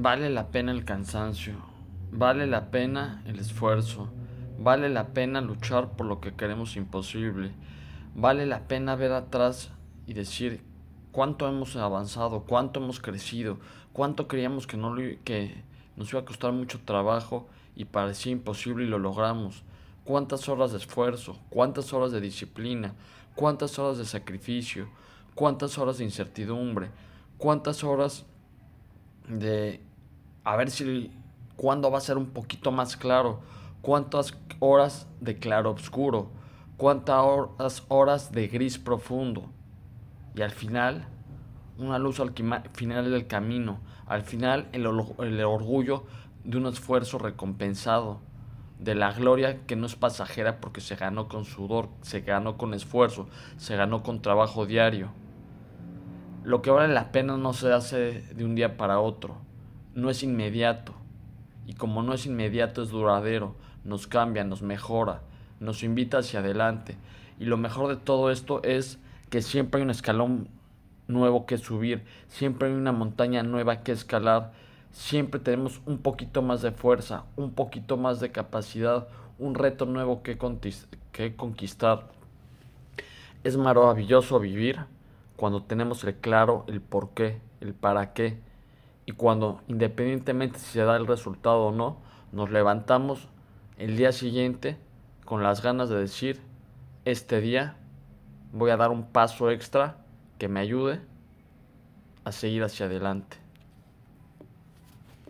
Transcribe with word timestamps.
Vale 0.00 0.30
la 0.30 0.52
pena 0.52 0.70
el 0.70 0.84
cansancio, 0.84 1.54
vale 2.12 2.46
la 2.46 2.70
pena 2.70 3.20
el 3.26 3.40
esfuerzo, 3.40 4.08
vale 4.56 4.88
la 4.90 5.08
pena 5.08 5.40
luchar 5.40 5.96
por 5.96 6.06
lo 6.06 6.20
que 6.20 6.36
queremos 6.36 6.76
imposible, 6.76 7.50
vale 8.14 8.46
la 8.46 8.68
pena 8.68 8.94
ver 8.94 9.10
atrás 9.10 9.72
y 10.06 10.12
decir 10.12 10.62
cuánto 11.10 11.48
hemos 11.48 11.74
avanzado, 11.74 12.44
cuánto 12.44 12.78
hemos 12.78 13.00
crecido, 13.00 13.58
cuánto 13.92 14.28
creíamos 14.28 14.68
que, 14.68 14.76
no, 14.76 14.94
que 15.24 15.64
nos 15.96 16.12
iba 16.12 16.20
a 16.20 16.24
costar 16.24 16.52
mucho 16.52 16.78
trabajo 16.84 17.48
y 17.74 17.86
parecía 17.86 18.30
imposible 18.30 18.84
y 18.84 18.88
lo 18.88 19.00
logramos. 19.00 19.64
Cuántas 20.04 20.48
horas 20.48 20.70
de 20.70 20.78
esfuerzo, 20.78 21.40
cuántas 21.50 21.92
horas 21.92 22.12
de 22.12 22.20
disciplina, 22.20 22.94
cuántas 23.34 23.76
horas 23.80 23.98
de 23.98 24.04
sacrificio, 24.04 24.88
cuántas 25.34 25.76
horas 25.76 25.98
de 25.98 26.04
incertidumbre, 26.04 26.88
cuántas 27.36 27.82
horas 27.82 28.26
de 29.26 29.87
a 30.44 30.56
ver 30.56 30.70
si 30.70 31.10
cuándo 31.56 31.90
va 31.90 31.98
a 31.98 32.00
ser 32.00 32.16
un 32.16 32.26
poquito 32.26 32.70
más 32.70 32.96
claro, 32.96 33.40
cuántas 33.82 34.34
horas 34.60 35.08
de 35.20 35.38
claro 35.38 35.72
oscuro, 35.72 36.30
cuántas 36.76 37.82
horas 37.88 38.32
de 38.32 38.48
gris 38.48 38.78
profundo. 38.78 39.50
Y 40.34 40.42
al 40.42 40.52
final, 40.52 41.06
una 41.78 41.98
luz 41.98 42.20
al 42.20 42.32
final 42.72 43.10
del 43.10 43.26
camino, 43.26 43.80
al 44.06 44.22
final 44.22 44.68
el, 44.72 44.86
el 45.18 45.44
orgullo 45.44 46.04
de 46.44 46.56
un 46.56 46.66
esfuerzo 46.66 47.18
recompensado, 47.18 48.20
de 48.78 48.94
la 48.94 49.12
gloria 49.12 49.66
que 49.66 49.74
no 49.74 49.86
es 49.86 49.96
pasajera 49.96 50.60
porque 50.60 50.80
se 50.80 50.94
ganó 50.94 51.26
con 51.26 51.44
sudor, 51.44 51.88
se 52.02 52.20
ganó 52.20 52.56
con 52.56 52.74
esfuerzo, 52.74 53.28
se 53.56 53.74
ganó 53.74 54.04
con 54.04 54.22
trabajo 54.22 54.66
diario. 54.66 55.08
Lo 56.44 56.62
que 56.62 56.70
vale 56.70 56.94
la 56.94 57.10
pena 57.10 57.36
no 57.36 57.52
se 57.52 57.72
hace 57.72 58.22
de 58.34 58.44
un 58.44 58.54
día 58.54 58.76
para 58.76 59.00
otro 59.00 59.48
no 59.94 60.10
es 60.10 60.22
inmediato. 60.22 60.94
Y 61.66 61.74
como 61.74 62.02
no 62.02 62.14
es 62.14 62.26
inmediato, 62.26 62.82
es 62.82 62.90
duradero, 62.90 63.54
nos 63.84 64.06
cambia, 64.06 64.44
nos 64.44 64.62
mejora, 64.62 65.22
nos 65.60 65.82
invita 65.82 66.18
hacia 66.18 66.40
adelante. 66.40 66.96
Y 67.38 67.44
lo 67.44 67.56
mejor 67.56 67.88
de 67.88 67.96
todo 67.96 68.30
esto 68.30 68.62
es 68.62 68.98
que 69.30 69.42
siempre 69.42 69.78
hay 69.78 69.84
un 69.84 69.90
escalón 69.90 70.48
nuevo 71.08 71.46
que 71.46 71.58
subir, 71.58 72.04
siempre 72.28 72.68
hay 72.68 72.74
una 72.74 72.92
montaña 72.92 73.42
nueva 73.42 73.82
que 73.82 73.92
escalar, 73.92 74.52
siempre 74.90 75.40
tenemos 75.40 75.80
un 75.86 75.98
poquito 75.98 76.42
más 76.42 76.62
de 76.62 76.72
fuerza, 76.72 77.24
un 77.36 77.52
poquito 77.52 77.96
más 77.96 78.20
de 78.20 78.30
capacidad, 78.30 79.08
un 79.38 79.54
reto 79.54 79.86
nuevo 79.86 80.22
que, 80.22 80.36
conquistar. 81.36 82.08
Es 83.44 83.56
maravilloso 83.56 84.40
vivir 84.40 84.80
cuando 85.36 85.62
tenemos 85.62 86.04
el 86.04 86.14
claro, 86.16 86.64
el 86.66 86.80
por 86.80 87.10
qué, 87.10 87.40
el 87.60 87.74
para 87.74 88.12
qué, 88.12 88.38
y 89.08 89.12
cuando, 89.12 89.62
independientemente 89.68 90.58
si 90.58 90.66
se 90.66 90.82
da 90.82 90.94
el 90.98 91.06
resultado 91.06 91.68
o 91.68 91.72
no, 91.72 91.96
nos 92.30 92.50
levantamos 92.50 93.26
el 93.78 93.96
día 93.96 94.12
siguiente 94.12 94.76
con 95.24 95.42
las 95.42 95.62
ganas 95.62 95.88
de 95.88 95.96
decir, 95.96 96.42
este 97.06 97.40
día 97.40 97.78
voy 98.52 98.70
a 98.70 98.76
dar 98.76 98.90
un 98.90 99.06
paso 99.06 99.50
extra 99.50 99.96
que 100.36 100.48
me 100.48 100.60
ayude 100.60 101.00
a 102.24 102.32
seguir 102.32 102.62
hacia 102.62 102.84
adelante. 102.84 103.38